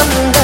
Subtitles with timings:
[0.00, 0.39] London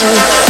[0.00, 0.47] love.